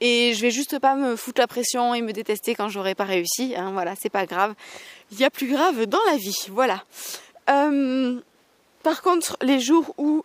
et 0.00 0.32
je 0.34 0.40
vais 0.40 0.50
juste 0.50 0.78
pas 0.78 0.94
me 0.94 1.16
foutre 1.16 1.40
la 1.40 1.46
pression 1.46 1.94
et 1.94 2.00
me 2.00 2.12
détester 2.12 2.54
quand 2.54 2.68
j'aurai 2.68 2.94
pas 2.94 3.04
réussi. 3.04 3.54
Hein, 3.56 3.70
voilà, 3.72 3.94
c'est 4.00 4.10
pas 4.10 4.26
grave. 4.26 4.54
Il 5.12 5.18
y 5.18 5.24
a 5.24 5.30
plus 5.30 5.48
grave 5.48 5.86
dans 5.86 6.02
la 6.10 6.16
vie. 6.16 6.46
Voilà. 6.48 6.84
Euh, 7.50 8.18
par 8.82 9.02
contre, 9.02 9.36
les 9.42 9.60
jours 9.60 9.94
où 9.98 10.22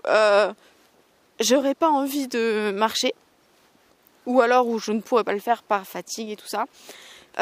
j'aurais 1.40 1.76
pas 1.76 1.90
envie 1.90 2.28
de 2.28 2.72
marcher, 2.74 3.14
ou 4.26 4.42
alors 4.42 4.68
où 4.68 4.80
je 4.80 4.92
ne 4.92 5.02
pourrais 5.02 5.24
pas 5.24 5.34
le 5.34 5.40
faire 5.40 5.64
par 5.64 5.86
fatigue 5.86 6.30
et 6.30 6.36
tout 6.36 6.48
ça, 6.48 6.66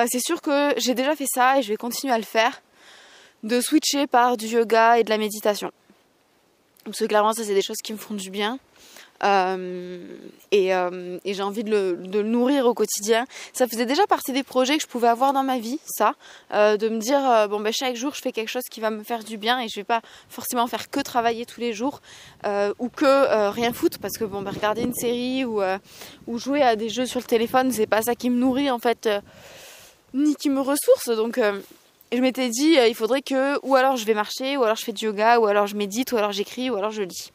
c'est 0.08 0.20
sûr 0.20 0.42
que 0.42 0.74
j'ai 0.78 0.96
déjà 0.96 1.16
fait 1.16 1.28
ça 1.32 1.60
et 1.60 1.62
je 1.62 1.70
vais 1.70 1.78
continuer 1.78 2.12
à 2.12 2.18
le 2.18 2.24
faire 2.24 2.62
de 3.44 3.62
switcher 3.62 4.08
par 4.08 4.38
du 4.38 4.48
yoga 4.48 4.98
et 5.00 5.04
de 5.04 5.10
la 5.10 5.18
méditation. 5.18 5.72
Parce 6.86 7.00
que 7.00 7.06
clairement, 7.06 7.34
ça, 7.34 7.44
c'est 7.44 7.54
des 7.54 7.62
choses 7.62 7.78
qui 7.84 7.94
me 7.94 7.98
font 7.98 8.14
du 8.14 8.30
bien. 8.30 8.60
Euh, 9.24 10.18
euh, 10.54 11.20
et, 11.24 11.34
j'ai 11.34 11.44
envie 11.44 11.64
de 11.64 11.98
le, 12.12 12.24
nourrir 12.24 12.66
au 12.66 12.74
quotidien. 12.74 13.26
Ça 13.54 13.68
faisait 13.68 13.86
déjà 13.86 14.06
partie 14.06 14.34
des 14.34 14.44
projets 14.44 14.78
que 14.78 14.84
je 14.84 14.88
pouvais 14.88 15.08
avoir 15.08 15.34
dans 15.34 15.44
ma 15.44 15.60
vie, 15.60 15.80
ça, 15.86 16.16
euh, 16.54 16.78
de 16.78 16.90
me 16.90 17.00
dire 17.00 17.48
bon 17.50 17.60
ben 17.60 17.72
chaque 17.72 17.96
jour 17.96 18.14
je 18.14 18.22
fais 18.22 18.32
quelque 18.32 18.50
chose 18.50 18.64
qui 18.70 18.82
va 18.82 18.90
me 18.90 19.04
faire 19.04 19.24
du 19.24 19.38
bien 19.38 19.60
et 19.60 19.68
je 19.70 19.76
vais 19.76 19.86
pas 19.86 20.02
forcément 20.30 20.68
faire 20.68 20.90
que 20.90 21.00
travailler 21.00 21.46
tous 21.46 21.62
les 21.62 21.74
jours 21.74 22.02
ou 22.80 22.90
que 22.90 23.50
rien 23.50 23.72
foutre 23.74 24.00
parce 24.00 24.18
que 24.18 24.26
bon 24.26 24.42
ben 24.42 24.52
regarder 24.52 24.82
une 24.82 24.94
série 24.94 25.46
ou 25.46 25.62
ou 26.28 26.38
jouer 26.38 26.62
à 26.62 26.76
des 26.76 26.90
jeux 26.90 27.06
sur 27.06 27.20
le 27.20 27.26
téléphone 27.26 27.72
c'est 27.72 27.88
pas 27.88 28.02
ça 28.02 28.16
qui 28.16 28.30
me 28.30 28.38
nourrit 28.38 28.70
en 28.70 28.80
fait 28.80 29.10
ni 30.14 30.36
qui 30.36 30.50
me 30.50 30.62
ressource 30.62 31.10
donc 31.10 31.40
je 32.12 32.22
m'étais 32.22 32.50
dit, 32.50 32.78
euh, 32.78 32.88
il 32.88 32.96
faudrait 32.96 33.22
que, 33.22 33.60
ou 33.66 33.76
alors 33.76 33.98
je 33.98 34.06
vais 34.06 34.14
marcher, 34.14 34.58
ou 34.58 34.64
alors 34.64 34.76
je 34.76 34.84
fais 34.84 34.94
du 34.94 35.06
yoga, 35.06 35.40
ou 35.40 35.46
alors 35.46 35.68
je 35.68 35.76
médite, 35.76 36.12
ou 36.12 36.18
alors 36.18 36.32
j'écris, 36.32 36.70
ou 36.70 36.76
alors 36.76 36.92
je 36.92 37.04
lis. 37.04 37.32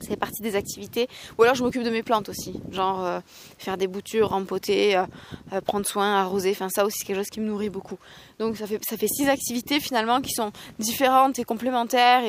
C'est 0.00 0.16
partie 0.16 0.42
des 0.42 0.56
activités. 0.56 1.08
Ou 1.38 1.42
alors 1.42 1.54
je 1.54 1.64
m'occupe 1.64 1.82
de 1.82 1.88
mes 1.88 2.02
plantes 2.02 2.28
aussi. 2.28 2.60
Genre 2.70 3.02
euh, 3.02 3.20
faire 3.56 3.78
des 3.78 3.86
boutures, 3.86 4.28
rempoter, 4.28 4.94
euh, 4.94 5.60
prendre 5.62 5.86
soin, 5.86 6.16
arroser. 6.16 6.50
Enfin 6.50 6.68
ça 6.68 6.84
aussi 6.84 6.98
c'est 6.98 7.06
quelque 7.06 7.16
chose 7.16 7.30
qui 7.30 7.40
me 7.40 7.46
nourrit 7.46 7.70
beaucoup. 7.70 7.96
Donc 8.38 8.58
ça 8.58 8.66
fait, 8.66 8.78
ça 8.86 8.98
fait 8.98 9.08
six 9.08 9.26
activités 9.26 9.80
finalement 9.80 10.20
qui 10.20 10.32
sont 10.32 10.52
différentes 10.78 11.38
et 11.38 11.44
complémentaires 11.44 12.24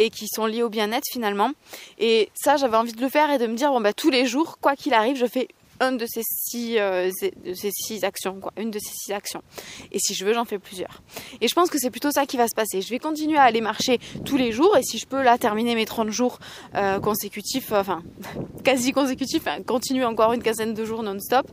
et, 0.00 0.10
qui 0.10 0.26
sont 0.26 0.46
liées 0.46 0.64
au 0.64 0.70
bien-être 0.70 1.06
finalement. 1.12 1.52
Et 2.00 2.30
ça 2.34 2.56
j'avais 2.56 2.76
envie 2.76 2.92
de 2.92 3.00
le 3.00 3.08
faire 3.08 3.30
et 3.30 3.38
de 3.38 3.46
me 3.46 3.54
dire 3.54 3.70
bon 3.70 3.80
bah 3.80 3.92
tous 3.92 4.10
les 4.10 4.26
jours, 4.26 4.58
quoi 4.60 4.74
qu'il 4.74 4.92
arrive, 4.92 5.16
je 5.16 5.26
fais 5.26 5.46
une 5.82 5.96
de 5.96 6.06
ces 6.06 6.22
six, 6.22 6.78
euh, 6.78 7.10
de 7.44 7.54
ces 7.54 7.70
six 7.70 8.04
actions. 8.04 8.40
Une 8.56 8.70
de 8.70 8.78
ces 8.78 8.92
six 8.94 9.12
actions. 9.12 9.42
Et 9.90 9.98
si 9.98 10.14
je 10.14 10.24
veux, 10.24 10.32
j'en 10.32 10.44
fais 10.44 10.58
plusieurs. 10.58 11.02
Et 11.40 11.48
je 11.48 11.54
pense 11.54 11.70
que 11.70 11.78
c'est 11.78 11.90
plutôt 11.90 12.10
ça 12.10 12.26
qui 12.26 12.36
va 12.36 12.46
se 12.48 12.54
passer. 12.54 12.80
Je 12.80 12.90
vais 12.90 12.98
continuer 12.98 13.38
à 13.38 13.42
aller 13.42 13.60
marcher 13.60 13.98
tous 14.24 14.36
les 14.36 14.52
jours 14.52 14.76
et 14.76 14.82
si 14.82 14.98
je 14.98 15.06
peux 15.06 15.22
là 15.22 15.38
terminer 15.38 15.74
mes 15.74 15.86
30 15.86 16.10
jours 16.10 16.38
euh, 16.74 17.00
consécutifs, 17.00 17.72
euh, 17.72 17.80
enfin 17.80 18.02
quasi 18.64 18.92
consécutifs, 18.92 19.46
hein, 19.46 19.58
continuer 19.66 20.04
encore 20.04 20.32
une 20.32 20.42
quinzaine 20.42 20.74
de 20.74 20.84
jours 20.84 21.02
non-stop. 21.02 21.46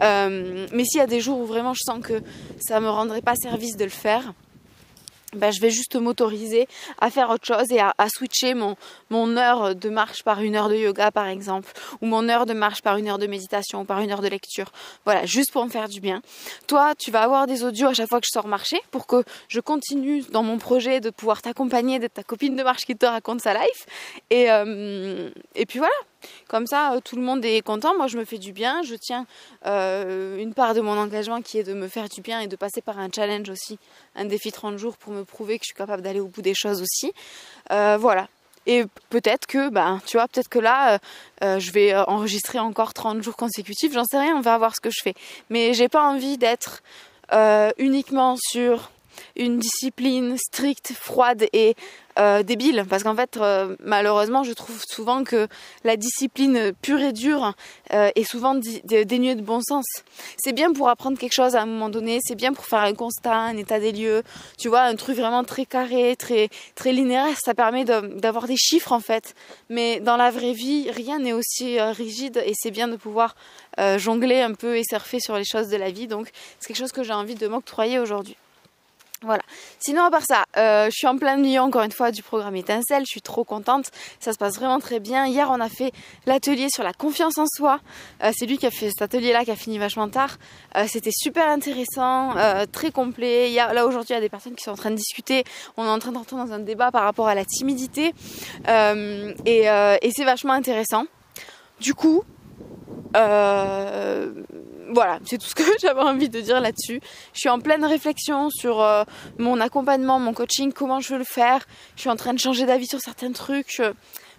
mais 0.00 0.84
s'il 0.84 0.98
y 0.98 1.00
a 1.00 1.06
des 1.06 1.20
jours 1.20 1.38
où 1.38 1.46
vraiment 1.46 1.74
je 1.74 1.82
sens 1.84 2.00
que 2.02 2.22
ça 2.58 2.80
me 2.80 2.88
rendrait 2.88 3.22
pas 3.22 3.34
service 3.36 3.76
de 3.76 3.84
le 3.84 3.90
faire, 3.90 4.32
ben, 5.34 5.50
je 5.50 5.60
vais 5.60 5.70
juste 5.70 5.96
m'autoriser 5.96 6.68
à 7.00 7.10
faire 7.10 7.30
autre 7.30 7.44
chose 7.44 7.70
et 7.70 7.80
à, 7.80 7.94
switcher 8.08 8.54
mon, 8.54 8.76
mon 9.10 9.36
heure 9.36 9.74
de 9.74 9.88
marche 9.88 10.22
par 10.22 10.40
une 10.40 10.54
heure 10.54 10.68
de 10.68 10.76
yoga 10.76 11.10
par 11.10 11.26
exemple, 11.26 11.72
ou 12.00 12.06
mon 12.06 12.28
heure 12.28 12.46
de 12.46 12.52
marche 12.52 12.80
par 12.80 12.96
une 12.96 13.08
heure 13.08 13.18
de 13.18 13.26
méditation 13.26 13.80
ou 13.80 13.84
par 13.84 14.00
une 14.00 14.12
heure 14.12 14.22
de 14.22 14.28
lecture. 14.28 14.70
Voilà, 15.04 15.26
juste 15.26 15.52
pour 15.52 15.64
me 15.64 15.70
faire 15.70 15.88
du 15.88 16.00
bien. 16.00 16.22
Toi, 16.68 16.94
tu 16.96 17.10
vas 17.10 17.22
avoir 17.22 17.46
des 17.46 17.64
audios 17.64 17.88
à 17.88 17.94
chaque 17.94 18.08
fois 18.08 18.20
que 18.20 18.26
je 18.26 18.32
sors 18.32 18.46
marcher 18.46 18.80
pour 18.90 19.06
que 19.06 19.24
je 19.48 19.60
continue 19.60 20.22
dans 20.30 20.44
mon 20.44 20.58
projet 20.58 21.00
de 21.00 21.10
pouvoir 21.10 21.42
t'accompagner, 21.42 21.98
d'être 21.98 22.14
ta 22.14 22.22
copine 22.22 22.54
de 22.54 22.62
marche 22.62 22.84
qui 22.84 22.94
te 22.94 23.06
raconte 23.06 23.40
sa 23.40 23.54
life. 23.54 23.86
Et, 24.30 24.50
euh, 24.50 25.30
et 25.54 25.66
puis 25.66 25.80
voilà, 25.80 25.94
comme 26.48 26.66
ça, 26.66 26.92
euh, 26.92 27.00
tout 27.00 27.16
le 27.16 27.22
monde 27.22 27.44
est 27.44 27.62
content. 27.62 27.96
Moi, 27.96 28.06
je 28.06 28.18
me 28.18 28.24
fais 28.24 28.38
du 28.38 28.52
bien. 28.52 28.82
Je 28.82 28.94
tiens 28.94 29.26
euh, 29.66 30.38
une 30.38 30.54
part 30.54 30.74
de 30.74 30.80
mon 30.80 30.96
engagement 30.98 31.42
qui 31.42 31.58
est 31.58 31.62
de 31.62 31.74
me 31.74 31.88
faire 31.88 32.08
du 32.08 32.20
bien 32.20 32.40
et 32.40 32.46
de 32.46 32.56
passer 32.56 32.80
par 32.80 32.98
un 32.98 33.08
challenge 33.14 33.48
aussi, 33.48 33.78
un 34.14 34.24
défi 34.24 34.52
30 34.52 34.78
jours 34.78 34.96
pour 34.96 35.12
me 35.12 35.24
prouver 35.24 35.58
que 35.58 35.64
je 35.64 35.68
suis 35.68 35.76
capable 35.76 36.02
d'aller 36.02 36.20
au 36.20 36.28
bout 36.28 36.42
des 36.42 36.54
choses 36.54 36.82
aussi. 36.82 37.12
Euh, 37.72 37.96
voilà. 37.98 38.28
Et 38.68 38.84
peut-être 39.10 39.46
que, 39.46 39.68
ben, 39.68 40.00
tu 40.06 40.16
vois, 40.16 40.26
peut-être 40.26 40.48
que 40.48 40.58
là, 40.58 40.98
je 41.40 41.70
vais 41.70 41.94
enregistrer 41.94 42.58
encore 42.58 42.94
30 42.94 43.22
jours 43.22 43.36
consécutifs. 43.36 43.92
J'en 43.92 44.04
sais 44.04 44.18
rien, 44.18 44.34
on 44.36 44.40
va 44.40 44.58
voir 44.58 44.74
ce 44.74 44.80
que 44.80 44.90
je 44.90 45.02
fais. 45.04 45.14
Mais 45.50 45.72
j'ai 45.72 45.88
pas 45.88 46.02
envie 46.02 46.36
d'être 46.36 46.82
uniquement 47.78 48.34
sur 48.36 48.90
une 49.36 49.58
discipline 49.58 50.36
stricte, 50.38 50.92
froide 50.92 51.46
et 51.52 51.74
euh, 52.18 52.42
débile 52.42 52.86
parce 52.88 53.02
qu'en 53.02 53.14
fait 53.14 53.36
euh, 53.36 53.76
malheureusement 53.84 54.42
je 54.42 54.54
trouve 54.54 54.82
souvent 54.88 55.22
que 55.22 55.48
la 55.84 55.98
discipline 55.98 56.72
pure 56.80 57.00
et 57.00 57.12
dure 57.12 57.52
euh, 57.92 58.08
est 58.14 58.24
souvent 58.24 58.54
dénuée 58.54 59.34
de 59.34 59.42
bon 59.42 59.60
sens. 59.60 59.84
C'est 60.38 60.54
bien 60.54 60.72
pour 60.72 60.88
apprendre 60.88 61.18
quelque 61.18 61.34
chose 61.34 61.56
à 61.56 61.60
un 61.60 61.66
moment 61.66 61.90
donné, 61.90 62.20
c'est 62.22 62.34
bien 62.34 62.54
pour 62.54 62.64
faire 62.64 62.78
un 62.78 62.94
constat, 62.94 63.36
un 63.36 63.58
état 63.58 63.78
des 63.80 63.92
lieux, 63.92 64.22
tu 64.56 64.68
vois, 64.68 64.80
un 64.80 64.96
truc 64.96 65.18
vraiment 65.18 65.44
très 65.44 65.66
carré, 65.66 66.16
très 66.16 66.48
très 66.74 66.92
linéaire, 66.92 67.36
ça 67.38 67.52
permet 67.52 67.84
d'avoir 67.84 68.46
des 68.46 68.56
chiffres 68.56 68.92
en 68.92 69.00
fait. 69.00 69.34
Mais 69.68 70.00
dans 70.00 70.16
la 70.16 70.30
vraie 70.30 70.54
vie, 70.54 70.90
rien 70.90 71.18
n'est 71.18 71.34
aussi 71.34 71.78
rigide 71.78 72.42
et 72.46 72.52
c'est 72.54 72.70
bien 72.70 72.88
de 72.88 72.96
pouvoir 72.96 73.34
jongler 73.98 74.40
un 74.40 74.54
peu 74.54 74.78
et 74.78 74.84
surfer 74.88 75.20
sur 75.20 75.36
les 75.36 75.44
choses 75.44 75.68
de 75.68 75.76
la 75.76 75.90
vie. 75.90 76.06
Donc 76.06 76.30
c'est 76.58 76.68
quelque 76.68 76.78
chose 76.78 76.92
que 76.92 77.02
j'ai 77.02 77.12
envie 77.12 77.34
de 77.34 77.46
m'octroyer 77.46 77.98
aujourd'hui. 77.98 78.36
Voilà. 79.22 79.42
Sinon, 79.78 80.04
à 80.04 80.10
part 80.10 80.24
ça, 80.28 80.44
euh, 80.58 80.86
je 80.86 80.90
suis 80.90 81.06
en 81.06 81.16
plein 81.16 81.38
milieu 81.38 81.60
encore 81.60 81.82
une 81.82 81.92
fois 81.92 82.10
du 82.10 82.22
programme 82.22 82.54
Étincelle. 82.54 83.04
Je 83.06 83.10
suis 83.10 83.22
trop 83.22 83.44
contente. 83.44 83.86
Ça 84.20 84.34
se 84.34 84.38
passe 84.38 84.56
vraiment 84.56 84.78
très 84.78 85.00
bien. 85.00 85.26
Hier, 85.26 85.48
on 85.50 85.58
a 85.58 85.70
fait 85.70 85.92
l'atelier 86.26 86.66
sur 86.68 86.84
la 86.84 86.92
confiance 86.92 87.38
en 87.38 87.46
soi. 87.46 87.80
Euh, 88.22 88.30
c'est 88.36 88.44
lui 88.44 88.58
qui 88.58 88.66
a 88.66 88.70
fait 88.70 88.90
cet 88.90 89.00
atelier-là, 89.00 89.46
qui 89.46 89.50
a 89.50 89.56
fini 89.56 89.78
vachement 89.78 90.10
tard. 90.10 90.36
Euh, 90.76 90.84
c'était 90.86 91.12
super 91.12 91.48
intéressant, 91.48 92.34
très 92.72 92.90
complet. 92.90 93.50
Là 93.54 93.86
aujourd'hui, 93.86 94.10
il 94.10 94.16
y 94.16 94.18
a 94.18 94.20
des 94.20 94.28
personnes 94.28 94.54
qui 94.54 94.62
sont 94.62 94.72
en 94.72 94.76
train 94.76 94.90
de 94.90 94.96
discuter. 94.96 95.44
On 95.78 95.84
est 95.86 95.88
en 95.88 95.98
train 95.98 96.12
d'entrer 96.12 96.36
dans 96.36 96.52
un 96.52 96.58
débat 96.58 96.90
par 96.90 97.04
rapport 97.04 97.28
à 97.28 97.34
la 97.34 97.44
timidité, 97.44 98.12
et, 98.66 100.10
c'est 100.14 100.24
vachement 100.24 100.52
intéressant. 100.52 101.04
Du 101.80 101.94
coup, 101.94 102.22
voilà, 104.90 105.18
c'est 105.24 105.38
tout 105.38 105.46
ce 105.46 105.54
que 105.54 105.64
j'avais 105.80 106.00
envie 106.00 106.28
de 106.28 106.40
dire 106.40 106.60
là-dessus. 106.60 107.00
Je 107.32 107.40
suis 107.40 107.48
en 107.48 107.58
pleine 107.58 107.84
réflexion 107.84 108.50
sur 108.50 108.80
euh, 108.80 109.04
mon 109.38 109.60
accompagnement, 109.60 110.18
mon 110.18 110.32
coaching, 110.32 110.72
comment 110.72 111.00
je 111.00 111.12
veux 111.12 111.18
le 111.18 111.24
faire. 111.24 111.66
Je 111.96 112.02
suis 112.02 112.10
en 112.10 112.16
train 112.16 112.34
de 112.34 112.38
changer 112.38 112.66
d'avis 112.66 112.86
sur 112.86 113.00
certains 113.00 113.32
trucs. 113.32 113.74
Je 113.76 113.92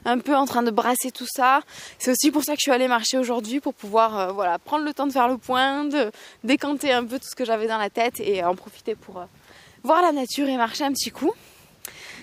un 0.06 0.20
peu 0.20 0.36
en 0.36 0.46
train 0.46 0.64
de 0.64 0.72
brasser 0.72 1.12
tout 1.12 1.26
ça. 1.28 1.62
C'est 2.00 2.12
aussi 2.12 2.32
pour 2.32 2.44
ça 2.44 2.54
que 2.54 2.60
je 2.60 2.64
suis 2.64 2.72
allée 2.72 2.88
marcher 2.88 3.18
aujourd'hui 3.18 3.60
pour 3.60 3.74
pouvoir 3.74 4.18
euh, 4.18 4.32
voilà, 4.32 4.58
prendre 4.58 4.86
le 4.86 4.94
temps 4.94 5.08
de 5.08 5.12
faire 5.12 5.28
le 5.28 5.38
point, 5.38 5.84
de 5.86 6.12
décanter 6.46 6.94
un 6.94 7.04
peu 7.04 7.20
tout 7.20 7.28
ce 7.30 7.36
que 7.36 7.44
j'avais 7.44 7.68
dans 7.68 7.78
la 7.78 7.90
tête 7.90 8.22
et 8.22 8.42
en 8.44 8.56
profiter 8.56 8.96
pour 8.96 9.26
voir 9.84 10.02
la 10.02 10.14
nature 10.14 10.48
et 10.48 10.56
marcher 10.56 10.86
un 10.86 10.94
petit 10.94 11.12
coup 11.12 11.34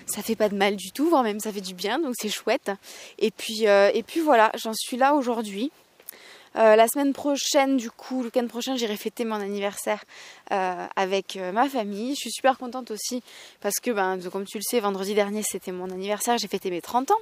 ça 0.07 0.21
fait 0.21 0.35
pas 0.35 0.49
de 0.49 0.55
mal 0.55 0.75
du 0.75 0.91
tout, 0.91 1.09
voire 1.09 1.23
même 1.23 1.39
ça 1.39 1.51
fait 1.51 1.61
du 1.61 1.73
bien, 1.73 1.97
donc 1.97 2.13
c'est 2.15 2.29
chouette. 2.29 2.71
Et 3.17 3.31
puis, 3.31 3.63
et 3.63 4.03
puis 4.05 4.19
voilà, 4.19 4.51
j'en 4.53 4.73
suis 4.75 4.97
là 4.97 5.15
aujourd'hui. 5.15 5.71
Euh, 6.57 6.75
la 6.75 6.87
semaine 6.87 7.11
prochaine, 7.11 7.75
du 7.75 7.91
coup, 7.91 8.19
le 8.19 8.25
week-end 8.25 8.47
prochain, 8.47 8.77
j'irai 8.77 8.95
fêter 8.95 9.25
mon 9.25 9.35
anniversaire 9.35 10.03
euh, 10.51 10.85
avec 10.95 11.35
euh, 11.35 11.51
ma 11.51 11.67
famille. 11.67 12.15
Je 12.15 12.21
suis 12.21 12.31
super 12.31 12.57
contente 12.57 12.91
aussi 12.91 13.21
parce 13.59 13.75
que, 13.81 13.91
ben, 13.91 14.17
comme 14.31 14.45
tu 14.45 14.57
le 14.57 14.63
sais, 14.63 14.79
vendredi 14.79 15.13
dernier, 15.13 15.43
c'était 15.43 15.73
mon 15.73 15.89
anniversaire, 15.89 16.37
j'ai 16.37 16.47
fêté 16.47 16.69
mes 16.69 16.81
30 16.81 17.11
ans 17.11 17.19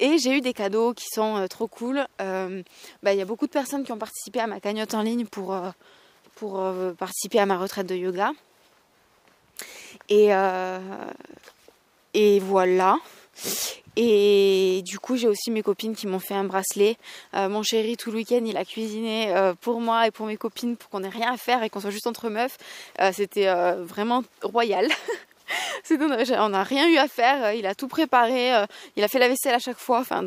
et 0.00 0.18
j'ai 0.18 0.36
eu 0.36 0.40
des 0.42 0.52
cadeaux 0.52 0.92
qui 0.92 1.06
sont 1.08 1.46
trop 1.48 1.66
cool. 1.66 2.06
Ben, 2.18 2.64
il 3.06 3.16
y 3.16 3.22
a 3.22 3.24
beaucoup 3.24 3.46
de 3.46 3.52
personnes 3.52 3.84
qui 3.84 3.92
ont 3.92 3.98
participé 3.98 4.40
à 4.40 4.46
ma 4.46 4.60
cagnotte 4.60 4.94
en 4.94 5.02
ligne 5.02 5.26
pour, 5.26 5.56
participer 6.98 7.38
à 7.38 7.46
ma 7.46 7.56
retraite 7.56 7.86
de 7.86 7.94
yoga. 7.94 8.32
Et 10.10 10.28
voilà. 12.40 12.98
Et 13.96 14.82
du 14.84 14.98
coup, 14.98 15.16
j'ai 15.16 15.28
aussi 15.28 15.50
mes 15.50 15.62
copines 15.62 15.94
qui 15.94 16.06
m'ont 16.06 16.18
fait 16.18 16.34
un 16.34 16.44
bracelet. 16.44 16.96
Euh, 17.34 17.48
mon 17.48 17.62
chéri, 17.62 17.96
tout 17.96 18.10
le 18.10 18.16
week-end, 18.16 18.42
il 18.44 18.56
a 18.56 18.64
cuisiné 18.64 19.34
euh, 19.34 19.54
pour 19.60 19.80
moi 19.80 20.06
et 20.06 20.10
pour 20.10 20.26
mes 20.26 20.36
copines 20.36 20.76
pour 20.76 20.90
qu'on 20.90 21.04
ait 21.04 21.08
rien 21.08 21.32
à 21.32 21.36
faire 21.36 21.62
et 21.62 21.70
qu'on 21.70 21.80
soit 21.80 21.90
juste 21.90 22.06
entre 22.06 22.28
meufs. 22.28 22.56
Euh, 23.00 23.12
c'était 23.12 23.46
vraiment 23.84 24.24
royal. 24.42 24.88
on 25.90 26.48
n'a 26.48 26.64
rien 26.64 26.88
eu 26.88 26.96
à 26.96 27.06
faire. 27.06 27.52
Il 27.52 27.66
a 27.66 27.74
tout 27.74 27.86
préparé. 27.86 28.52
il 28.96 29.04
a 29.04 29.08
fait 29.08 29.18
la 29.18 29.28
vaisselle 29.28 29.54
à 29.54 29.58
chaque 29.60 29.78
fois. 29.78 30.00
Enfin, 30.00 30.26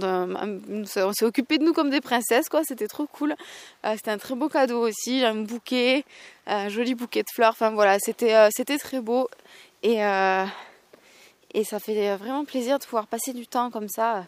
on 0.69 0.85
s'est 0.85 1.25
occupé 1.25 1.57
de 1.57 1.63
nous 1.63 1.73
comme 1.73 1.89
des 1.89 2.01
princesses, 2.01 2.47
quoi. 2.47 2.61
C'était 2.63 2.87
trop 2.87 3.07
cool. 3.07 3.35
c'était 3.83 4.11
un 4.11 4.17
très 4.17 4.35
beau 4.35 4.47
cadeau 4.47 4.87
aussi. 4.87 5.25
Un 5.25 5.35
bouquet, 5.35 6.05
un 6.45 6.69
joli 6.69 6.95
bouquet 6.95 7.23
de 7.23 7.29
fleurs. 7.33 7.51
Enfin 7.51 7.71
voilà, 7.71 7.97
c'était 7.99 8.77
très 8.77 9.01
beau. 9.01 9.27
Et 11.53 11.63
ça 11.63 11.79
fait 11.79 12.15
vraiment 12.17 12.45
plaisir 12.45 12.77
de 12.77 12.83
pouvoir 12.83 13.07
passer 13.07 13.33
du 13.33 13.47
temps 13.47 13.71
comme 13.71 13.87
ça 13.87 14.17
euh, 14.17 14.21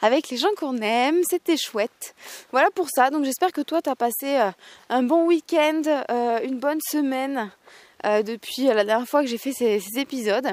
avec 0.00 0.30
les 0.30 0.36
gens 0.36 0.48
qu'on 0.56 0.78
aime. 0.78 1.20
C'était 1.28 1.56
chouette. 1.56 2.14
Voilà 2.50 2.70
pour 2.74 2.88
ça. 2.92 3.10
Donc 3.10 3.24
j'espère 3.24 3.52
que 3.52 3.60
toi, 3.60 3.82
tu 3.82 3.90
as 3.90 3.96
passé 3.96 4.36
euh, 4.38 4.50
un 4.88 5.02
bon 5.02 5.26
week-end, 5.26 5.82
euh, 6.10 6.40
une 6.44 6.58
bonne 6.58 6.80
semaine 6.90 7.50
depuis 8.04 8.64
la 8.64 8.82
dernière 8.84 9.06
fois 9.06 9.20
que 9.20 9.28
j'ai 9.28 9.38
fait 9.38 9.52
ces, 9.52 9.80
épisodes. 9.96 10.48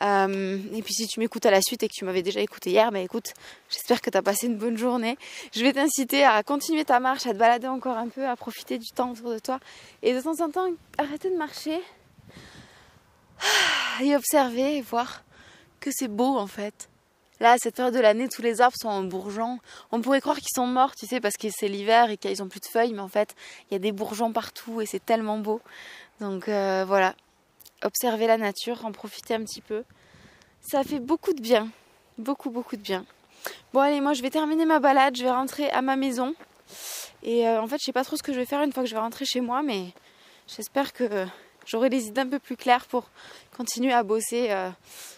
et 0.00 0.82
puis 0.82 0.94
si 0.94 1.06
tu 1.06 1.20
m'écoutes 1.20 1.44
à 1.44 1.50
la 1.50 1.60
suite 1.60 1.82
et 1.82 1.88
que 1.88 1.92
tu 1.92 2.06
m'avais 2.06 2.22
déjà 2.22 2.40
écouté 2.40 2.70
hier, 2.70 2.90
bah 2.90 3.00
écoute, 3.00 3.34
j'espère 3.68 4.00
que 4.00 4.08
tu 4.08 4.16
as 4.16 4.22
passé 4.22 4.46
une 4.46 4.56
bonne 4.56 4.78
journée. 4.78 5.18
Je 5.52 5.62
vais 5.62 5.74
t'inciter 5.74 6.24
à 6.24 6.42
continuer 6.42 6.86
ta 6.86 6.98
marche, 6.98 7.26
à 7.26 7.32
te 7.32 7.36
balader 7.36 7.66
encore 7.66 7.98
un 7.98 8.08
peu, 8.08 8.26
à 8.26 8.34
profiter 8.34 8.78
du 8.78 8.88
temps 8.92 9.10
autour 9.10 9.32
de 9.32 9.38
toi. 9.40 9.60
Et 10.02 10.14
de 10.14 10.22
temps 10.22 10.40
en 10.40 10.48
temps, 10.48 10.70
arrêter 10.96 11.28
de 11.28 11.36
marcher 11.36 11.78
et 14.02 14.16
observer 14.16 14.78
et 14.78 14.80
voir 14.80 15.22
que 15.80 15.90
c'est 15.92 16.08
beau 16.08 16.36
en 16.36 16.46
fait. 16.46 16.88
Là, 17.40 17.52
à 17.52 17.58
cette 17.58 17.76
période 17.76 17.94
de 17.94 18.00
l'année, 18.00 18.28
tous 18.28 18.42
les 18.42 18.60
arbres 18.60 18.76
sont 18.78 18.88
en 18.88 19.02
bourgeons. 19.02 19.58
On 19.92 20.02
pourrait 20.02 20.20
croire 20.20 20.36
qu'ils 20.36 20.54
sont 20.54 20.66
morts, 20.66 20.94
tu 20.94 21.06
sais, 21.06 21.20
parce 21.20 21.36
que 21.38 21.48
c'est 21.50 21.68
l'hiver 21.68 22.10
et 22.10 22.18
qu'ils 22.18 22.42
ont 22.42 22.48
plus 22.48 22.60
de 22.60 22.66
feuilles, 22.66 22.92
mais 22.92 23.00
en 23.00 23.08
fait, 23.08 23.34
il 23.70 23.72
y 23.72 23.76
a 23.76 23.78
des 23.78 23.92
bourgeons 23.92 24.30
partout 24.30 24.82
et 24.82 24.86
c'est 24.86 25.04
tellement 25.04 25.38
beau. 25.38 25.62
Donc 26.20 26.48
euh, 26.48 26.84
voilà, 26.86 27.14
observer 27.82 28.26
la 28.26 28.36
nature, 28.36 28.84
en 28.84 28.92
profiter 28.92 29.34
un 29.34 29.42
petit 29.42 29.62
peu. 29.62 29.84
Ça 30.60 30.84
fait 30.84 31.00
beaucoup 31.00 31.32
de 31.32 31.40
bien, 31.40 31.70
beaucoup, 32.18 32.50
beaucoup 32.50 32.76
de 32.76 32.82
bien. 32.82 33.06
Bon, 33.72 33.80
allez, 33.80 34.02
moi 34.02 34.12
je 34.12 34.20
vais 34.20 34.28
terminer 34.28 34.66
ma 34.66 34.78
balade, 34.78 35.16
je 35.16 35.22
vais 35.22 35.30
rentrer 35.30 35.70
à 35.70 35.80
ma 35.80 35.96
maison. 35.96 36.34
Et 37.22 37.48
euh, 37.48 37.62
en 37.62 37.66
fait, 37.66 37.76
je 37.80 37.84
sais 37.84 37.92
pas 37.92 38.04
trop 38.04 38.16
ce 38.16 38.22
que 38.22 38.34
je 38.34 38.38
vais 38.38 38.44
faire 38.44 38.62
une 38.62 38.72
fois 38.72 38.82
que 38.82 38.88
je 38.88 38.94
vais 38.94 39.00
rentrer 39.00 39.24
chez 39.24 39.40
moi, 39.40 39.62
mais 39.62 39.94
j'espère 40.46 40.92
que 40.92 41.26
j'aurai 41.66 41.90
des 41.90 42.06
idées 42.06 42.22
un 42.22 42.28
peu 42.28 42.38
plus 42.38 42.56
claires 42.56 42.86
pour 42.86 43.04
continuer 43.56 43.92
à 43.92 44.02
bosser 44.02 44.48
euh, 44.50 44.70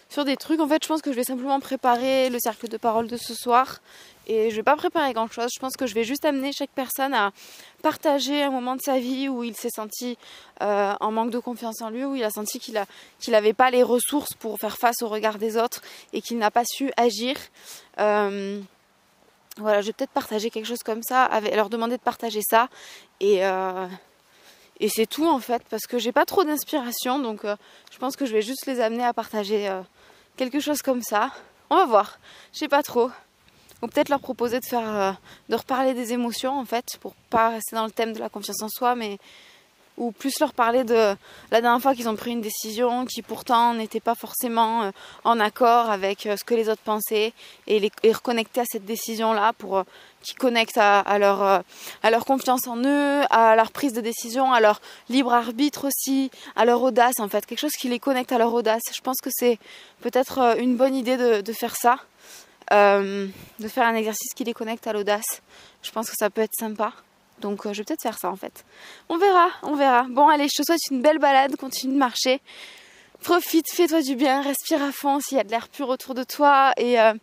sur 0.09 0.25
des 0.25 0.37
trucs. 0.37 0.59
En 0.59 0.67
fait, 0.67 0.83
je 0.83 0.87
pense 0.87 1.01
que 1.01 1.11
je 1.11 1.15
vais 1.15 1.23
simplement 1.23 1.59
préparer 1.59 2.29
le 2.29 2.37
cercle 2.39 2.67
de 2.67 2.77
parole 2.77 3.07
de 3.07 3.17
ce 3.17 3.33
soir. 3.33 3.79
Et 4.27 4.51
je 4.51 4.55
vais 4.55 4.63
pas 4.63 4.75
préparer 4.75 5.13
grand 5.13 5.29
chose. 5.29 5.49
Je 5.53 5.59
pense 5.59 5.75
que 5.75 5.85
je 5.85 5.93
vais 5.93 6.03
juste 6.03 6.23
amener 6.23 6.51
chaque 6.53 6.69
personne 6.69 7.13
à 7.13 7.31
partager 7.81 8.41
un 8.41 8.51
moment 8.51 8.75
de 8.75 8.81
sa 8.81 8.97
vie 8.97 9.27
où 9.27 9.43
il 9.43 9.55
s'est 9.55 9.71
senti 9.75 10.17
euh, 10.61 10.93
en 10.99 11.11
manque 11.11 11.29
de 11.29 11.39
confiance 11.39 11.81
en 11.81 11.89
lui, 11.89 12.05
où 12.05 12.15
il 12.15 12.23
a 12.23 12.29
senti 12.29 12.59
qu'il 12.59 12.77
a 12.77 12.85
qu'il 13.19 13.31
n'avait 13.33 13.53
pas 13.53 13.69
les 13.69 13.83
ressources 13.83 14.33
pour 14.33 14.57
faire 14.59 14.77
face 14.77 15.01
au 15.01 15.07
regard 15.09 15.37
des 15.37 15.57
autres 15.57 15.81
et 16.13 16.21
qu'il 16.21 16.37
n'a 16.37 16.51
pas 16.51 16.63
su 16.65 16.91
agir. 16.95 17.35
Euh, 17.99 18.61
voilà, 19.57 19.81
je 19.81 19.87
vais 19.87 19.93
peut-être 19.93 20.11
partager 20.11 20.49
quelque 20.49 20.65
chose 20.65 20.83
comme 20.83 21.03
ça, 21.03 21.29
leur 21.53 21.69
demander 21.69 21.97
de 21.97 22.01
partager 22.01 22.41
ça 22.41 22.69
et 23.19 23.41
et 24.83 24.89
c'est 24.89 25.05
tout 25.05 25.25
en 25.25 25.39
fait, 25.39 25.63
parce 25.69 25.87
que 25.87 25.97
j'ai 25.97 26.11
pas 26.11 26.25
trop 26.25 26.43
d'inspiration, 26.43 27.17
donc 27.17 27.45
euh, 27.45 27.55
je 27.89 27.97
pense 27.99 28.17
que 28.17 28.25
je 28.25 28.33
vais 28.33 28.41
juste 28.41 28.65
les 28.65 28.81
amener 28.81 29.05
à 29.05 29.13
partager 29.13 29.69
euh, 29.69 29.81
quelque 30.35 30.59
chose 30.59 30.81
comme 30.81 31.01
ça. 31.01 31.31
On 31.69 31.77
va 31.77 31.85
voir, 31.85 32.19
je 32.51 32.59
sais 32.59 32.67
pas 32.67 32.83
trop. 32.83 33.09
Ou 33.81 33.87
peut-être 33.87 34.09
leur 34.09 34.19
proposer 34.19 34.59
de 34.59 34.65
faire, 34.65 34.85
euh, 34.85 35.11
de 35.47 35.55
reparler 35.55 35.93
des 35.93 36.11
émotions 36.11 36.59
en 36.59 36.65
fait, 36.65 36.97
pour 36.99 37.15
pas 37.29 37.47
rester 37.47 37.77
dans 37.77 37.85
le 37.85 37.91
thème 37.91 38.11
de 38.11 38.19
la 38.19 38.27
confiance 38.27 38.61
en 38.61 38.67
soi, 38.67 38.93
mais 38.93 39.19
ou 39.97 40.11
plus 40.11 40.39
leur 40.39 40.53
parler 40.53 40.83
de 40.83 41.15
la 41.51 41.61
dernière 41.61 41.81
fois 41.81 41.93
qu'ils 41.93 42.09
ont 42.09 42.15
pris 42.15 42.31
une 42.31 42.41
décision 42.41 43.05
qui 43.05 43.21
pourtant 43.21 43.73
n'était 43.73 43.99
pas 43.99 44.15
forcément 44.15 44.91
en 45.23 45.39
accord 45.39 45.89
avec 45.89 46.21
ce 46.21 46.43
que 46.43 46.55
les 46.55 46.69
autres 46.69 46.81
pensaient 46.83 47.33
et 47.67 47.79
les 47.79 48.11
reconnecter 48.11 48.61
à 48.61 48.65
cette 48.65 48.85
décision 48.85 49.33
là 49.33 49.53
pour 49.53 49.83
qui 50.23 50.33
connectent 50.33 50.77
à, 50.77 51.19
leur, 51.19 51.43
euh, 51.43 51.59
à 52.01 52.09
leur 52.09 52.25
confiance 52.25 52.65
en 52.67 52.77
eux, 52.77 53.21
à 53.29 53.55
leur 53.55 53.71
prise 53.71 53.93
de 53.93 54.01
décision, 54.01 54.51
à 54.51 54.59
leur 54.59 54.81
libre 55.09 55.33
arbitre 55.33 55.87
aussi, 55.87 56.31
à 56.55 56.65
leur 56.65 56.81
audace 56.81 57.19
en 57.19 57.27
fait, 57.27 57.45
quelque 57.45 57.59
chose 57.59 57.73
qui 57.73 57.89
les 57.89 57.99
connecte 57.99 58.31
à 58.31 58.37
leur 58.37 58.53
audace. 58.53 58.81
Je 58.91 59.01
pense 59.01 59.17
que 59.21 59.29
c'est 59.31 59.59
peut-être 60.01 60.39
euh, 60.39 60.55
une 60.55 60.75
bonne 60.75 60.95
idée 60.95 61.17
de, 61.17 61.53
faire 61.53 61.75
ça, 61.75 61.97
euh, 62.71 63.27
de 63.59 63.67
faire 63.67 63.85
un 63.85 63.95
exercice 63.95 64.33
qui 64.33 64.43
les 64.43 64.53
connecte 64.53 64.87
à 64.87 64.93
l'audace. 64.93 65.41
Je 65.83 65.91
pense 65.91 66.09
que 66.09 66.15
ça 66.17 66.29
peut 66.29 66.41
être 66.41 66.55
sympa. 66.57 66.93
Donc 67.39 67.63
je 67.65 67.77
vais 67.77 67.83
peut-être 67.83 68.01
faire 68.01 68.17
ça 68.17 68.29
en 68.29 68.35
fait. 68.35 68.63
On 69.09 69.17
verra, 69.17 69.49
on 69.63 69.75
verra. 69.75 70.03
Bon 70.09 70.29
allez, 70.29 70.47
je 70.47 70.61
te 70.61 70.65
souhaite 70.65 70.79
une 70.91 71.01
belle 71.01 71.19
balade, 71.19 71.55
continue 71.55 71.93
de 71.93 71.99
marcher. 71.99 72.41
Profite, 73.21 73.65
fais-toi 73.71 74.01
du 74.01 74.15
bien, 74.15 74.41
respire 74.41 74.81
à 74.81 74.91
fond 74.91 75.19
s'il 75.19 75.37
y 75.37 75.41
a 75.41 75.43
de 75.43 75.49
l'air 75.49 75.69
pur 75.69 75.89
autour 75.89 76.13
de 76.13 76.23
toi 76.23 76.73
et 76.77 76.99
ah, 76.99 77.13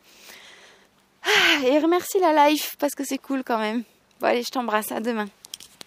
et 1.65 1.79
remercie 1.79 2.19
la 2.21 2.49
life 2.49 2.77
parce 2.79 2.95
que 2.95 3.05
c'est 3.05 3.19
cool 3.19 3.43
quand 3.45 3.59
même. 3.59 3.85
Bon 4.21 4.27
allez, 4.27 4.43
je 4.43 4.51
t'embrasse, 4.51 4.93
à 4.93 5.01
demain. 5.01 5.27